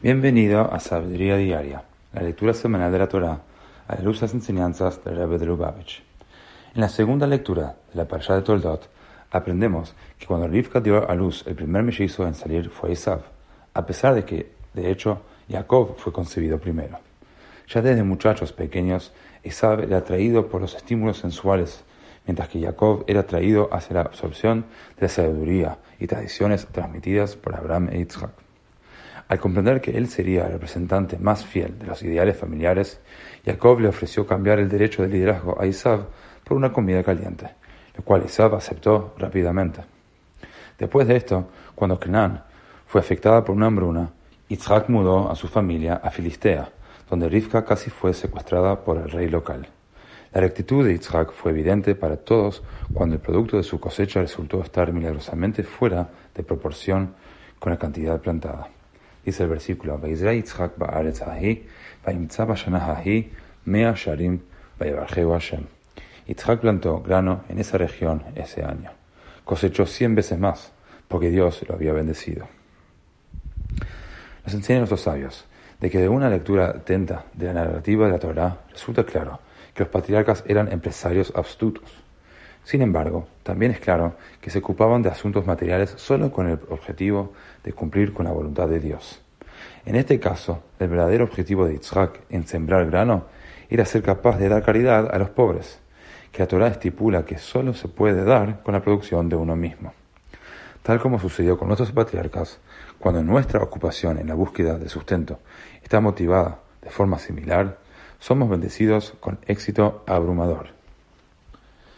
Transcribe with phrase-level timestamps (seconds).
[0.00, 3.40] Bienvenido a Sabiduría Diaria, la lectura semanal de la Torá
[3.88, 6.04] a la luz de las enseñanzas del Rebbe de Lubavitch.
[6.72, 8.88] En la segunda lectura de la Parashá de Toldot,
[9.32, 13.22] aprendemos que cuando Rivka dio a luz el primer mellizo en salir fue Isav,
[13.74, 17.00] a pesar de que, de hecho, Jacob fue concebido primero.
[17.66, 19.12] Ya desde muchachos pequeños,
[19.42, 21.82] Isav era atraído por los estímulos sensuales,
[22.24, 27.56] mientras que Jacob era atraído hacia la absorción de la sabiduría y tradiciones transmitidas por
[27.56, 28.06] Abraham e.
[29.28, 32.98] Al comprender que él sería el representante más fiel de los ideales familiares,
[33.44, 36.00] Jacob le ofreció cambiar el derecho de liderazgo a Isaac
[36.44, 37.50] por una comida caliente,
[37.94, 39.82] lo cual Isaac aceptó rápidamente.
[40.78, 42.42] Después de esto, cuando Kenan
[42.86, 44.10] fue afectada por una hambruna,
[44.48, 46.70] Isaac mudó a su familia a Filistea,
[47.10, 49.68] donde Rivka casi fue secuestrada por el rey local.
[50.32, 52.62] La rectitud de Isaac fue evidente para todos
[52.94, 57.14] cuando el producto de su cosecha resultó estar milagrosamente fuera de proporción
[57.58, 58.68] con la cantidad plantada.
[59.28, 60.00] Dice el versículo,
[66.26, 68.90] Yitzhak plantó grano en esa región ese año.
[69.44, 70.72] Cosechó cien veces más,
[71.08, 72.48] porque Dios lo había bendecido.
[74.46, 75.44] Nos enseñan los sabios
[75.78, 79.40] de que de una lectura atenta de la narrativa de la Torah resulta claro
[79.74, 81.84] que los patriarcas eran empresarios astutos.
[82.64, 87.34] Sin embargo, también es claro que se ocupaban de asuntos materiales solo con el objetivo
[87.62, 89.22] de cumplir con la voluntad de Dios.
[89.86, 93.26] En este caso, el verdadero objetivo de Yitzhak en sembrar grano
[93.70, 95.80] era ser capaz de dar caridad a los pobres,
[96.32, 99.92] que la Torah estipula que solo se puede dar con la producción de uno mismo.
[100.82, 102.60] Tal como sucedió con nuestros patriarcas,
[102.98, 105.38] cuando nuestra ocupación en la búsqueda de sustento
[105.82, 107.78] está motivada de forma similar,
[108.18, 110.77] somos bendecidos con éxito abrumador.